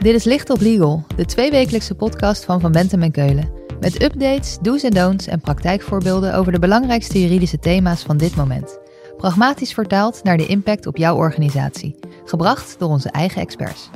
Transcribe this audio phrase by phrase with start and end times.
[0.00, 3.50] Dit is Licht op Legal, de tweewekelijkse podcast van Van Bentem en Keulen.
[3.80, 8.78] Met updates, do's en don'ts en praktijkvorbeelden over de belangrijkste juridische thema's van dit moment.
[9.16, 11.94] Pragmatisch vertaald naar de impact op jouw organisatie.
[12.24, 13.90] Gebracht door onze eigen experts.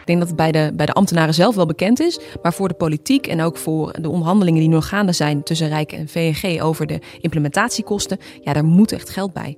[0.00, 2.68] Ik denk dat het bij de, bij de ambtenaren zelf wel bekend is, maar voor
[2.68, 6.62] de politiek en ook voor de onderhandelingen die nog gaande zijn tussen Rijk en VNG
[6.62, 9.56] over de implementatiekosten, ja, daar moet echt geld bij.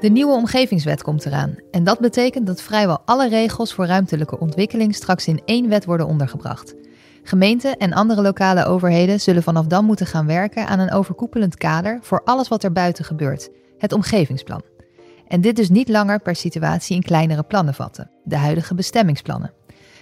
[0.00, 1.56] De nieuwe omgevingswet komt eraan.
[1.70, 6.06] En dat betekent dat vrijwel alle regels voor ruimtelijke ontwikkeling straks in één wet worden
[6.06, 6.74] ondergebracht.
[7.22, 11.98] Gemeenten en andere lokale overheden zullen vanaf dan moeten gaan werken aan een overkoepelend kader
[12.02, 14.62] voor alles wat er buiten gebeurt: het omgevingsplan.
[15.28, 19.52] En dit dus niet langer per situatie in kleinere plannen vatten, de huidige bestemmingsplannen.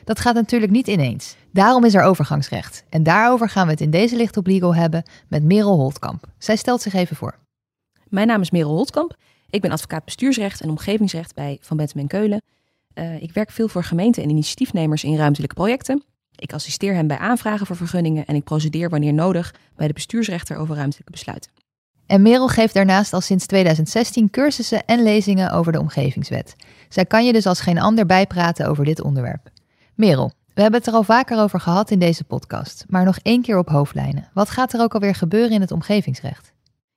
[0.05, 1.37] Dat gaat natuurlijk niet ineens.
[1.53, 2.85] Daarom is er overgangsrecht.
[2.89, 6.25] En daarover gaan we het in deze Licht op Legal hebben met Merel Holtkamp.
[6.39, 7.39] Zij stelt zich even voor.
[8.09, 9.17] Mijn naam is Merel Holtkamp.
[9.51, 12.43] Ik ben advocaat bestuursrecht en omgevingsrecht bij Van Bentem en Keulen.
[12.95, 16.03] Uh, ik werk veel voor gemeenten en initiatiefnemers in ruimtelijke projecten.
[16.37, 20.57] Ik assisteer hen bij aanvragen voor vergunningen en ik procedeer wanneer nodig bij de bestuursrechter
[20.57, 21.51] over ruimtelijke besluiten.
[22.07, 26.57] En Merel geeft daarnaast al sinds 2016 cursussen en lezingen over de omgevingswet.
[26.89, 29.51] Zij kan je dus als geen ander bijpraten over dit onderwerp.
[29.95, 33.43] Merel, we hebben het er al vaker over gehad in deze podcast, maar nog één
[33.43, 34.29] keer op hoofdlijnen.
[34.33, 36.53] Wat gaat er ook alweer gebeuren in het omgevingsrecht?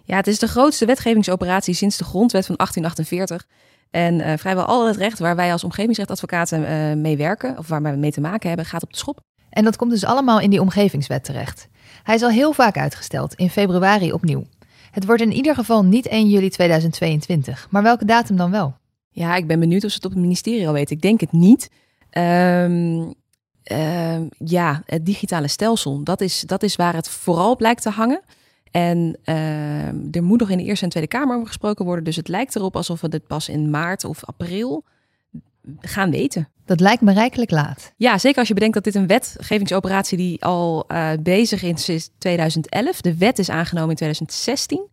[0.10, 3.48] Ja, het is de grootste wetgevingsoperatie sinds de grondwet van 1848.
[3.90, 7.82] En uh, vrijwel al het recht waar wij als omgevingsrechtadvocaten uh, mee werken, of waar
[7.82, 9.20] wij mee te maken hebben, gaat op de schop.
[9.50, 11.68] En dat komt dus allemaal in die omgevingswet terecht.
[12.04, 14.46] Hij is al heel vaak uitgesteld, in februari opnieuw.
[14.92, 17.68] Het wordt in ieder geval niet 1 juli 2022.
[17.70, 18.76] Maar welke datum dan wel?
[19.10, 20.96] Ja, ik ben benieuwd of ze het op het ministerie al weten.
[20.96, 21.70] Ik denk het niet.
[22.12, 23.14] Um,
[23.72, 28.22] uh, ja, het digitale stelsel, dat is, dat is waar het vooral blijkt te hangen.
[28.72, 32.04] En uh, er moet nog in de Eerste en Tweede Kamer over gesproken worden.
[32.04, 34.84] Dus het lijkt erop alsof we dit pas in maart of april
[35.80, 36.50] gaan weten.
[36.66, 37.94] Dat lijkt me rijkelijk laat.
[37.98, 42.10] Ja, zeker als je bedenkt dat dit een wetgevingsoperatie die al uh, bezig is sinds
[42.18, 43.02] 2011.
[43.02, 44.88] De wet is aangenomen in 2016.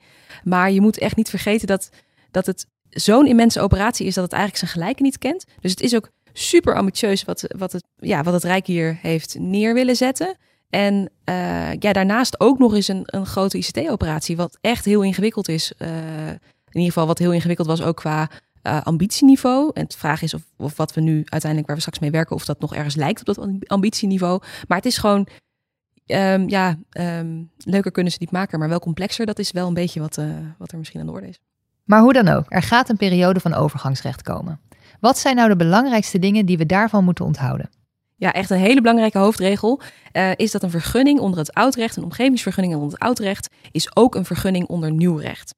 [0.45, 1.91] Maar je moet echt niet vergeten dat,
[2.31, 5.45] dat het zo'n immense operatie is dat het eigenlijk zijn gelijke niet kent.
[5.61, 9.37] Dus het is ook super ambitieus wat, wat, het, ja, wat het Rijk hier heeft
[9.39, 10.37] neer willen zetten.
[10.71, 15.49] En uh, ja, daarnaast ook nog eens een, een grote ICT-operatie, wat echt heel ingewikkeld
[15.49, 15.73] is.
[15.79, 15.89] Uh,
[16.29, 18.31] in ieder geval wat heel ingewikkeld was ook qua
[18.63, 19.71] uh, ambitieniveau.
[19.75, 22.37] En de vraag is of, of wat we nu uiteindelijk, waar we straks mee werken,
[22.37, 24.43] of dat nog ergens lijkt op dat ambitieniveau.
[24.69, 25.29] Maar het is gewoon,
[26.07, 29.27] um, ja, um, leuker kunnen ze niet maken, maar wel complexer.
[29.27, 30.21] Dat is wel een beetje wat,
[30.59, 31.39] wat er misschien aan de orde is.
[31.85, 34.61] Maar hoe dan ook, er gaat een periode van overgangsrecht komen.
[35.01, 37.71] Wat zijn nou de belangrijkste dingen die we daarvan moeten onthouden?
[38.19, 39.81] Ja, echt een hele belangrijke hoofdregel
[40.13, 44.15] uh, is dat een vergunning onder het oudrecht, een omgevingsvergunning onder het oudrecht, is ook
[44.15, 45.55] een vergunning onder nieuw recht.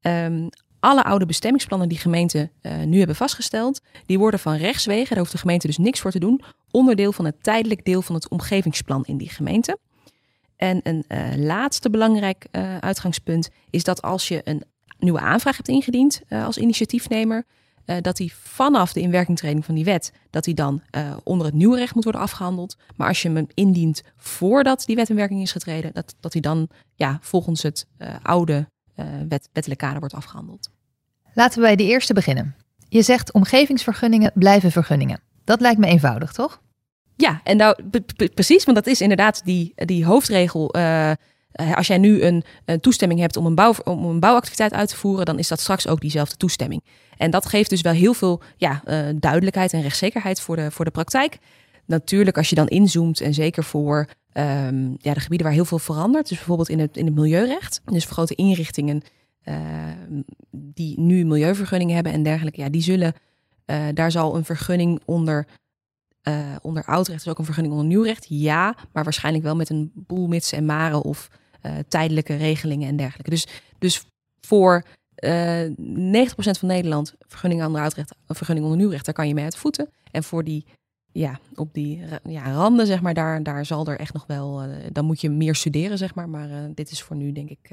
[0.00, 0.48] Um,
[0.80, 5.32] alle oude bestemmingsplannen die gemeenten uh, nu hebben vastgesteld, die worden van rechtswege, daar hoeft
[5.32, 9.04] de gemeente dus niks voor te doen, onderdeel van het tijdelijk deel van het omgevingsplan
[9.04, 9.78] in die gemeente.
[10.56, 12.46] En een uh, laatste belangrijk
[12.80, 14.62] uitgangspunt is dat als je een
[14.98, 17.44] nieuwe aanvraag hebt ingediend als initiatiefnemer,
[18.00, 20.82] dat die vanaf de inwerkingtreding van die wet, dat die dan
[21.24, 22.76] onder het nieuwe recht moet worden afgehandeld.
[22.96, 26.42] Maar als je hem indient voordat die wet in werking is getreden, dat, dat die
[26.42, 27.86] dan ja, volgens het
[28.22, 30.70] oude uh, wet, wettelijk kader wordt afgehandeld.
[31.34, 32.54] Laten we bij de eerste beginnen.
[32.88, 35.20] Je zegt omgevingsvergunningen blijven vergunningen.
[35.44, 36.60] Dat lijkt me eenvoudig, toch?
[37.16, 37.76] Ja, en nou
[38.34, 40.74] precies, want dat is inderdaad die, die hoofdregel.
[41.60, 44.88] Uh, als jij nu een, een, toestemming hebt om een, bouw, om een bouwactiviteit uit
[44.88, 46.84] te voeren, dan is dat straks ook diezelfde toestemming.
[47.16, 50.84] En dat geeft dus wel heel veel ja, uh, duidelijkheid en rechtszekerheid voor de, voor
[50.84, 51.38] de praktijk.
[51.84, 55.78] Natuurlijk, als je dan inzoomt en zeker voor um, ja, de gebieden waar heel veel
[55.78, 56.28] verandert.
[56.28, 57.80] Dus bijvoorbeeld in het, in het milieurecht.
[57.84, 59.02] Dus voor grote inrichtingen
[59.44, 59.54] uh,
[60.50, 62.60] die nu milieuvergunningen hebben en dergelijke.
[62.60, 63.14] Ja, die zullen,
[63.94, 65.46] daar zal een vergunning onder,
[66.28, 68.26] uh, onder oudrecht, dus ook een vergunning onder nieuwrecht.
[68.28, 71.28] Ja, maar waarschijnlijk wel met een boel mits en maren of
[71.88, 73.30] tijdelijke regelingen en dergelijke.
[73.30, 73.46] Dus,
[73.78, 74.06] dus
[74.40, 74.84] voor
[75.24, 75.24] 90%
[76.34, 79.90] van Nederland vergunning een vergunning onder nieuwrecht, daar kan je mee uit voeten.
[80.10, 80.64] En voor die
[81.12, 84.76] ja, op die ja, randen, zeg maar, daar, daar zal er echt nog wel, uh,
[84.92, 86.28] dan moet je meer studeren, zeg maar.
[86.28, 87.70] Maar dit is voor nu, denk ik,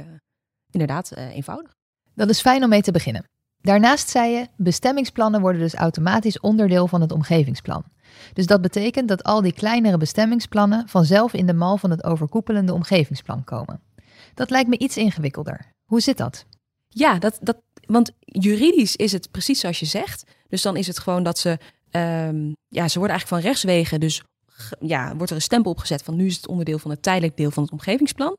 [0.72, 1.76] inderdaad eenvoudig.
[2.14, 3.26] Dat is fijn om mee te beginnen.
[3.66, 7.84] Daarnaast zei je, bestemmingsplannen worden dus automatisch onderdeel van het omgevingsplan.
[8.34, 12.74] Dus dat betekent dat al die kleinere bestemmingsplannen vanzelf in de mal van het overkoepelende
[12.74, 13.82] omgevingsplan komen.
[14.34, 15.66] Dat lijkt me iets ingewikkelder.
[15.86, 16.46] Hoe zit dat?
[16.88, 20.24] Ja, dat, dat, want juridisch is het precies zoals je zegt.
[20.48, 21.58] Dus dan is het gewoon dat ze
[21.96, 24.22] Um, ja, ze worden eigenlijk van rechtswegen, dus
[24.80, 27.38] ja, wordt er een stempel op gezet van nu is het onderdeel van het tijdelijk
[27.38, 28.38] deel van het omgevingsplan.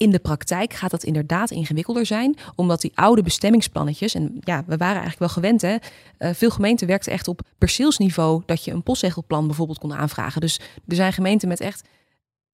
[0.00, 4.76] In de praktijk gaat dat inderdaad ingewikkelder zijn, omdat die oude bestemmingsplannetjes, en ja, we
[4.76, 5.76] waren eigenlijk wel gewend, hè,
[6.18, 10.40] uh, veel gemeenten werkten echt op perceelsniveau dat je een postzegelplan bijvoorbeeld kon aanvragen.
[10.40, 11.88] Dus er zijn gemeenten met echt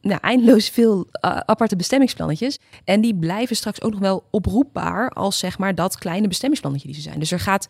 [0.01, 2.59] nou, eindeloos veel uh, aparte bestemmingsplannetjes.
[2.85, 6.97] En die blijven straks ook nog wel oproepbaar als zeg maar dat kleine bestemmingsplannetje die
[6.97, 7.19] ze zijn.
[7.19, 7.69] Dus er gaat,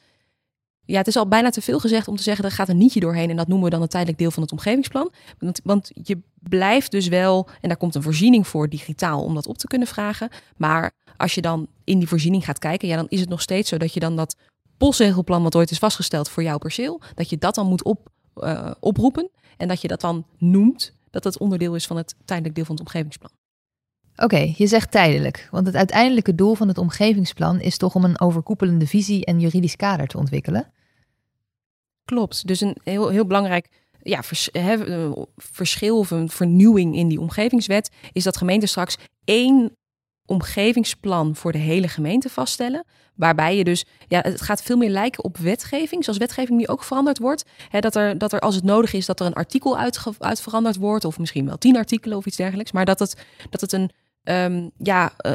[0.86, 3.00] ja, het is al bijna te veel gezegd om te zeggen, er gaat een nietje
[3.00, 5.12] doorheen en dat noemen we dan een tijdelijk deel van het omgevingsplan.
[5.38, 9.46] Want, want je blijft dus wel, en daar komt een voorziening voor digitaal om dat
[9.46, 10.28] op te kunnen vragen.
[10.56, 13.68] Maar als je dan in die voorziening gaat kijken, ja, dan is het nog steeds
[13.68, 14.36] zo dat je dan dat
[14.76, 18.70] postzegelplan wat ooit is vastgesteld voor jouw perceel, dat je dat dan moet op, uh,
[18.80, 22.64] oproepen en dat je dat dan noemt dat dat onderdeel is van het tijdelijk deel
[22.64, 23.30] van het omgevingsplan.
[24.16, 28.20] Oké, je zegt tijdelijk, want het uiteindelijke doel van het omgevingsplan is toch om een
[28.20, 30.72] overkoepelende visie en juridisch kader te ontwikkelen?
[32.06, 33.68] Klopt, dus een heel, heel belangrijk
[34.02, 34.20] ja,
[35.36, 39.76] verschil of een vernieuwing in die omgevingswet is dat gemeenten straks één
[40.26, 42.84] omgevingsplan voor de hele gemeente vaststellen.
[43.14, 46.84] Waarbij je dus, ja, het gaat veel meer lijken op wetgeving, zoals wetgeving die ook
[46.84, 47.44] veranderd wordt.
[47.80, 50.76] Dat, er, dat er als het nodig is, dat er een artikel uit, uit veranderd
[50.76, 52.72] wordt, of misschien wel tien artikelen of iets dergelijks.
[52.72, 53.16] Maar dat het,
[53.50, 53.90] dat het een,
[54.28, 55.32] um, ja, uh,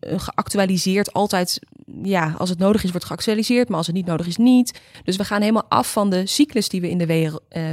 [0.00, 1.58] geactualiseerd altijd,
[2.02, 4.80] ja, als het nodig is, wordt geactualiseerd, maar als het niet nodig is, niet.
[5.04, 7.06] Dus we gaan helemaal af van de cyclus die we in de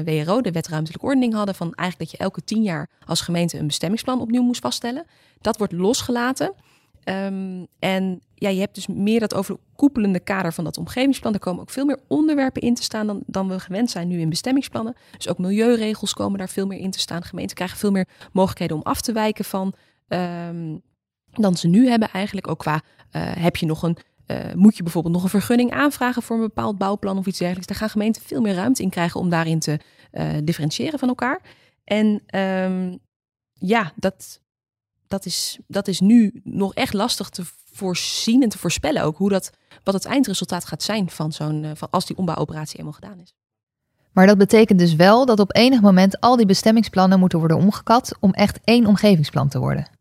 [0.05, 1.55] WRO, de Wetruimtelijke Ordening, hadden.
[1.55, 5.05] Van eigenlijk dat je elke tien jaar als gemeente een bestemmingsplan opnieuw moest vaststellen.
[5.41, 6.53] Dat wordt losgelaten.
[7.09, 11.33] Um, en ja, je hebt dus meer dat overkoepelende kader van dat omgevingsplan.
[11.33, 14.19] Er komen ook veel meer onderwerpen in te staan dan, dan we gewend zijn nu
[14.19, 14.95] in bestemmingsplannen.
[15.17, 17.23] Dus ook milieuregels komen daar veel meer in te staan.
[17.23, 19.73] Gemeenten krijgen veel meer mogelijkheden om af te wijken van
[20.07, 20.81] um,
[21.31, 22.47] dan ze nu hebben eigenlijk.
[22.47, 22.81] Ook qua, uh,
[23.35, 26.77] heb je nog een, uh, moet je bijvoorbeeld nog een vergunning aanvragen voor een bepaald
[26.77, 27.67] bouwplan of iets dergelijks.
[27.67, 29.79] Daar gaan gemeenten veel meer ruimte in krijgen om daarin te
[30.11, 31.41] uh, differentiëren van elkaar.
[31.83, 32.99] En um,
[33.53, 34.41] ja, dat,
[35.07, 39.29] dat is, dat is nu nog echt lastig te voorzien en te voorspellen ook hoe
[39.29, 39.49] dat,
[39.83, 43.33] wat het eindresultaat gaat zijn van zo'n, van als die ombouwoperatie eenmaal gedaan is.
[44.11, 48.17] Maar dat betekent dus wel dat op enig moment al die bestemmingsplannen moeten worden omgekat
[48.19, 49.96] om echt één omgevingsplan te worden.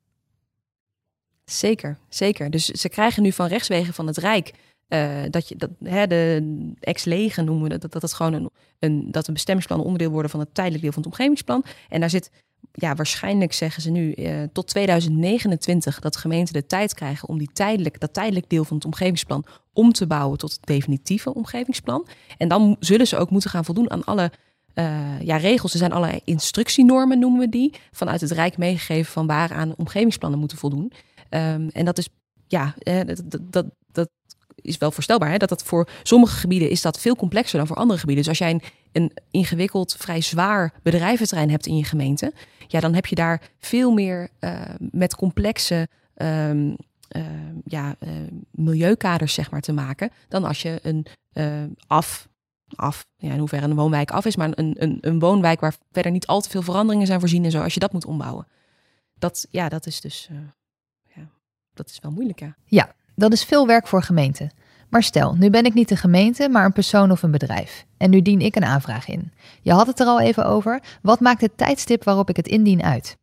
[1.50, 2.50] Zeker, zeker.
[2.50, 4.52] Dus ze krijgen nu van rechtswegen van het Rijk
[4.88, 8.50] uh, dat je dat hè, de ex-lege noemen we dat, dat, dat het gewoon een,
[8.78, 11.64] een dat een bestemmingsplan onderdeel worden van het tijdelijk deel van het omgevingsplan.
[11.88, 12.30] En daar zit
[12.72, 17.50] ja, waarschijnlijk zeggen ze nu uh, tot 2029 dat gemeenten de tijd krijgen om die
[17.52, 22.06] tijdelijk, dat tijdelijk deel van het omgevingsplan om te bouwen tot het definitieve omgevingsplan.
[22.36, 24.30] En dan zullen ze ook moeten gaan voldoen aan alle
[24.74, 25.72] uh, ja, regels.
[25.72, 30.58] Er zijn allerlei instructienormen, noemen we die, vanuit het Rijk meegegeven van waaraan omgevingsplannen moeten
[30.58, 30.92] voldoen.
[31.30, 32.08] Um, en dat is,
[32.46, 32.74] ja,
[33.04, 34.08] dat, dat, dat,
[34.60, 35.30] is wel voorstelbaar.
[35.30, 35.36] Hè?
[35.36, 38.24] Dat dat voor sommige gebieden is dat veel complexer dan voor andere gebieden.
[38.24, 38.62] Dus als jij een,
[38.92, 42.32] een ingewikkeld, vrij zwaar bedrijventerrein hebt in je gemeente,
[42.66, 46.74] ja, dan heb je daar veel meer uh, met complexe uh,
[47.64, 47.96] ja,
[48.50, 51.06] milieukaders zeg maar, te maken dan als je een
[51.86, 52.28] af,
[52.74, 56.12] af ja, in hoeverre een woonwijk af is, maar een, een, een woonwijk waar verder
[56.12, 58.46] niet al te veel veranderingen zijn voorzien en zo, als je dat moet ombouwen.
[59.18, 60.54] Dat, ja, dat is dus ja,
[61.76, 62.40] dat is wel moeilijk.
[62.40, 62.56] Ja.
[62.64, 64.50] ja, dat is veel werk voor gemeenten.
[64.88, 67.86] Maar stel, nu ben ik niet de gemeente, maar een persoon of een bedrijf.
[67.96, 69.32] En nu dien ik een aanvraag in.
[69.62, 70.82] Je had het er al even over.
[71.02, 73.16] Wat maakt het tijdstip waarop ik het indien uit?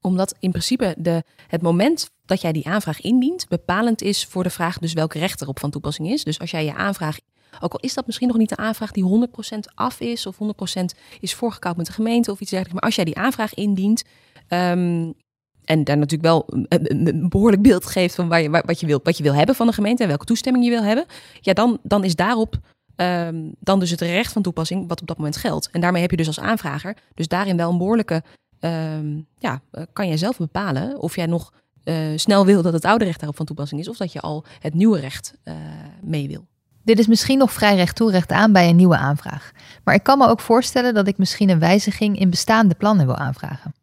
[0.00, 4.50] Omdat in principe de, het moment dat jij die aanvraag indient bepalend is voor de
[4.50, 6.24] vraag dus welke recht erop van toepassing is.
[6.24, 7.18] Dus als jij je aanvraag,
[7.60, 10.84] ook al is dat misschien nog niet de aanvraag die 100% af is of 100%
[11.20, 12.74] is voorgekoud met de gemeente of iets dergelijks.
[12.74, 14.02] Maar als jij die aanvraag indient,
[14.48, 15.14] um,
[15.64, 19.16] en daar natuurlijk wel een, behoorlijk beeld geeft van waar je, wat, je wil, wat
[19.16, 21.04] je wil hebben van de gemeente en welke toestemming je wil hebben,
[21.40, 22.58] ja, dan, dan is daarop
[22.96, 25.68] um, dan dus het recht van toepassing wat op dat moment geldt.
[25.70, 28.22] En daarmee heb je dus als aanvrager, dus daarin wel een behoorlijke,
[28.60, 29.60] um, ja,
[29.92, 31.52] kan jij zelf bepalen of jij nog
[31.84, 34.44] uh, snel wil dat het oude recht daarop van toepassing is, of dat je al
[34.58, 35.54] het nieuwe recht uh,
[36.02, 36.46] mee wil.
[36.84, 39.52] Dit is misschien nog vrij recht toe recht aan bij een nieuwe aanvraag.
[39.84, 43.16] Maar ik kan me ook voorstellen dat ik misschien een wijziging in bestaande plannen wil
[43.16, 43.74] aanvragen.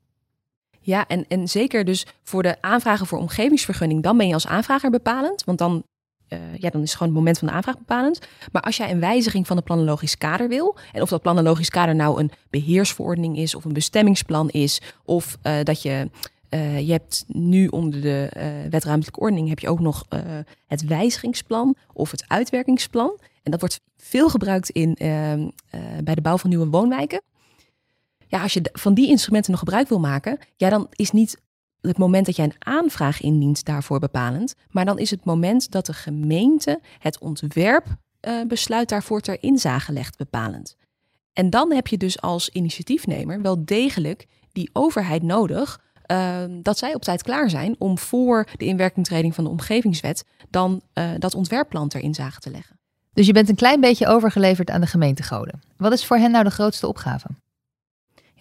[0.81, 4.89] Ja, en, en zeker dus voor de aanvragen voor omgevingsvergunning, dan ben je als aanvrager
[4.89, 5.43] bepalend.
[5.43, 5.83] Want dan,
[6.29, 8.19] uh, ja, dan is gewoon het moment van de aanvraag bepalend.
[8.51, 11.95] Maar als jij een wijziging van het planologisch kader wil, en of dat planologisch kader
[11.95, 16.09] nou een beheersverordening is, of een bestemmingsplan is, of uh, dat je.
[16.53, 18.29] Uh, je hebt nu onder de
[18.69, 20.05] wetruimtelijke ordening heb je ook nog
[20.67, 23.19] het wijzigingsplan of het uitwerkingsplan.
[23.43, 25.47] En dat wordt veel gebruikt in, ehm,
[26.03, 27.21] bij de bouw van nieuwe woonwijken
[28.31, 31.41] ja, als je van die instrumenten nog gebruik wil maken, ja, dan is niet
[31.81, 35.85] het moment dat jij een aanvraag indient daarvoor bepalend, maar dan is het moment dat
[35.85, 40.75] de gemeente het ontwerpbesluit uh, daarvoor ter inzage legt bepalend.
[41.33, 45.79] En dan heb je dus als initiatiefnemer wel degelijk die overheid nodig
[46.11, 50.81] Ehm, dat zij op tijd klaar zijn om voor de inwerkingtreding van de omgevingswet dan
[50.93, 52.79] uh, dat ontwerpplan ter inzage te leggen.
[53.13, 55.61] Dus je bent een klein beetje overgeleverd aan de gemeentegoden.
[55.77, 57.27] Wat is voor hen nou de grootste opgave?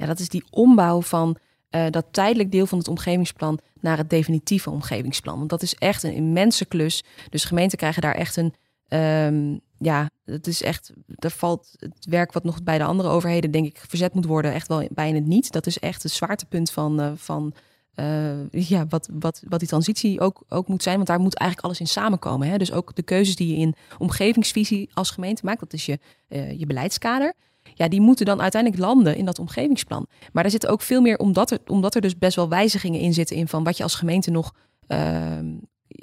[0.01, 1.37] Ja, dat is die ombouw van
[1.71, 5.39] uh, dat tijdelijk deel van het omgevingsplan naar het definitieve omgevingsplan.
[5.39, 7.05] Want dat is echt een immense klus.
[7.31, 8.55] Dus gemeenten krijgen daar echt een.
[8.89, 10.93] Um, ja, het is echt.
[11.07, 14.53] Daar valt het werk wat nog bij de andere overheden, denk ik, verzet moet worden,
[14.53, 15.53] echt wel bijna niet.
[15.53, 17.01] Dat is echt het zwaartepunt van.
[17.01, 17.55] Uh, van
[17.95, 20.97] uh, ja, wat, wat, wat die transitie ook, ook moet zijn.
[20.97, 22.49] Want daar moet eigenlijk alles in samenkomen.
[22.49, 22.57] Hè?
[22.57, 26.67] Dus ook de keuzes die je in omgevingsvisie als gemeente maakt, dat is je, je
[26.67, 27.35] beleidskader
[27.81, 30.07] ja, die moeten dan uiteindelijk landen in dat omgevingsplan.
[30.33, 33.15] Maar er zit ook veel meer, omdat er, omdat er dus best wel wijzigingen in
[33.15, 34.55] zitten in van wat je als gemeente nog.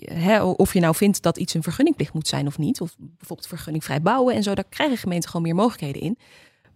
[0.04, 2.82] Hè, of je nou vindt dat iets een vergunningplicht moet zijn of niet.
[2.82, 4.54] Of bijvoorbeeld vergunningvrij bouwen en zo.
[4.54, 6.18] Daar krijgen gemeenten gewoon meer mogelijkheden in.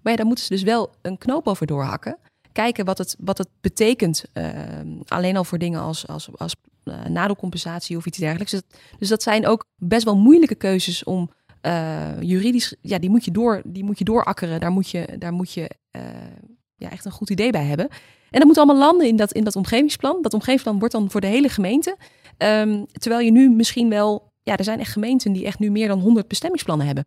[0.01, 2.17] Maar ja, daar moeten ze dus wel een knoop over doorhakken.
[2.51, 4.23] Kijken wat het, wat het betekent.
[4.33, 4.49] Uh,
[5.07, 8.51] alleen al voor dingen als, als, als uh, nadelcompensatie of iets dergelijks.
[8.51, 8.61] Dus,
[8.99, 13.31] dus dat zijn ook best wel moeilijke keuzes om uh, juridisch, ja, die moet je,
[13.31, 14.59] door, die moet je doorakkeren.
[14.59, 16.01] Daar moet je, daar moet je uh,
[16.75, 17.87] ja, echt een goed idee bij hebben.
[18.29, 20.21] En dat moet allemaal landen in dat, in dat omgevingsplan.
[20.21, 21.97] Dat omgevingsplan wordt dan voor de hele gemeente.
[22.37, 25.87] Um, terwijl je nu misschien wel, ja, er zijn echt gemeenten die echt nu meer
[25.87, 27.05] dan 100 bestemmingsplannen hebben.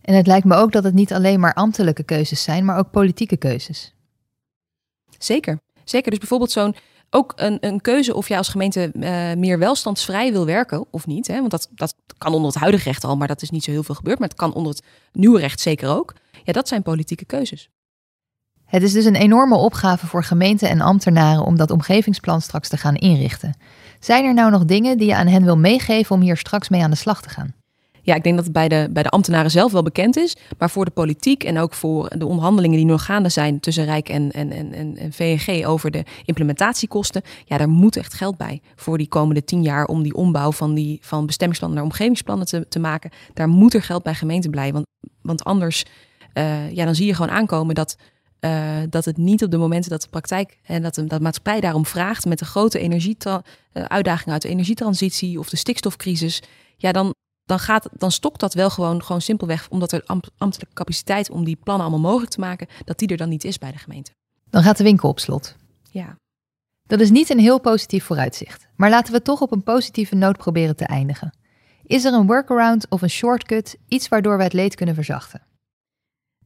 [0.00, 2.90] En het lijkt me ook dat het niet alleen maar ambtelijke keuzes zijn, maar ook
[2.90, 3.94] politieke keuzes.
[5.18, 5.58] Zeker.
[5.84, 6.10] Zeker.
[6.10, 6.74] Dus bijvoorbeeld zo'n
[7.14, 11.26] ook een, een keuze of jij als gemeente uh, meer welstandsvrij wil werken of niet.
[11.26, 11.38] Hè?
[11.38, 13.82] Want dat, dat kan onder het huidige recht al, maar dat is niet zo heel
[13.82, 14.18] veel gebeurd.
[14.18, 16.14] Maar het kan onder het nieuwe recht zeker ook.
[16.44, 17.68] Ja, dat zijn politieke keuzes.
[18.64, 22.76] Het is dus een enorme opgave voor gemeenten en ambtenaren om dat omgevingsplan straks te
[22.76, 23.56] gaan inrichten.
[24.00, 26.82] Zijn er nou nog dingen die je aan hen wil meegeven om hier straks mee
[26.82, 27.54] aan de slag te gaan?
[28.02, 30.36] Ja, ik denk dat het bij de, bij de ambtenaren zelf wel bekend is.
[30.58, 34.08] Maar voor de politiek en ook voor de onderhandelingen die nog gaande zijn tussen Rijk
[34.08, 37.22] en, en, en, en VNG over de implementatiekosten.
[37.44, 40.74] Ja, daar moet echt geld bij voor die komende tien jaar om die ombouw van,
[40.74, 43.10] die, van bestemmingsplannen naar omgevingsplannen te, te maken.
[43.34, 44.72] Daar moet er geld bij gemeente blijven.
[44.74, 44.86] Want,
[45.22, 45.84] want anders
[46.34, 47.96] uh, ja, dan zie je gewoon aankomen dat
[48.44, 51.60] uh, dat het niet op de momenten dat de praktijk en dat de, dat maatschappij
[51.60, 53.38] daarom vraagt met de grote energie uh,
[53.72, 56.42] uitdagingen uit de energietransitie of de stikstofcrisis,
[56.76, 57.14] ja, dan,
[57.44, 60.04] dan, gaat, dan stokt dat wel gewoon, gewoon simpelweg omdat er
[60.36, 63.58] ambtelijke capaciteit om die plannen allemaal mogelijk te maken, dat die er dan niet is
[63.58, 64.10] bij de gemeente.
[64.50, 65.56] Dan gaat de winkel op slot.
[65.90, 66.16] Ja.
[66.82, 70.36] Dat is niet een heel positief vooruitzicht, maar laten we toch op een positieve noot
[70.36, 71.32] proberen te eindigen.
[71.82, 75.42] Is er een workaround of een shortcut, iets waardoor we het leed kunnen verzachten?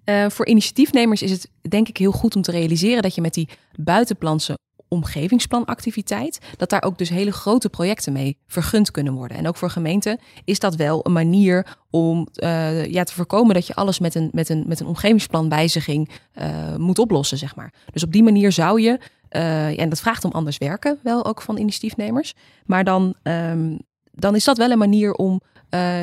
[0.05, 3.35] Uh, voor initiatiefnemers is het denk ik heel goed om te realiseren dat je met
[3.35, 9.37] die buitenplanse omgevingsplanactiviteit, dat daar ook dus hele grote projecten mee vergund kunnen worden.
[9.37, 13.67] En ook voor gemeenten is dat wel een manier om uh, ja, te voorkomen dat
[13.67, 17.73] je alles met een, met een, met een omgevingsplanwijziging uh, moet oplossen, zeg maar.
[17.93, 18.99] Dus op die manier zou je,
[19.31, 23.79] uh, en dat vraagt om anders werken, wel ook van initiatiefnemers, maar dan, um,
[24.13, 25.41] dan is dat wel een manier om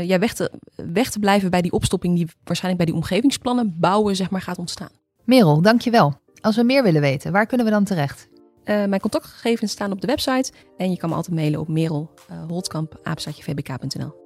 [0.03, 4.15] ja, weg, te, weg te blijven bij die opstopping die waarschijnlijk bij die omgevingsplannen bouwen
[4.15, 4.89] zeg maar, gaat ontstaan.
[5.23, 6.21] Merel, dankjewel.
[6.41, 8.27] Als we meer willen weten, waar kunnen we dan terecht?
[8.65, 14.21] Uh, mijn contactgegevens staan op de website en je kan me altijd mailen op merelholtkamp.vbk.nl.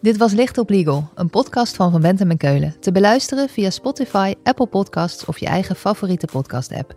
[0.00, 2.76] Dit was Licht op Legal, een podcast van Van Bentem en Keulen.
[2.80, 6.96] Te beluisteren via Spotify, Apple Podcasts of je eigen favoriete podcast-app.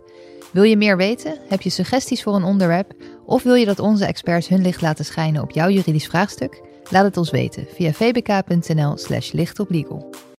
[0.52, 1.38] Wil je meer weten?
[1.48, 2.94] Heb je suggesties voor een onderwerp?
[3.24, 6.60] Of wil je dat onze experts hun licht laten schijnen op jouw juridisch vraagstuk?
[6.90, 10.10] Laat het ons weten via vbk.nl/slash lichtoplegal.